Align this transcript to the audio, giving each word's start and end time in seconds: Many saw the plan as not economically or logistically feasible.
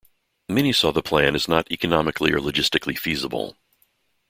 Many 0.49 0.73
saw 0.73 0.91
the 0.91 1.03
plan 1.03 1.35
as 1.35 1.47
not 1.47 1.71
economically 1.71 2.31
or 2.33 2.39
logistically 2.39 2.97
feasible. 2.97 3.55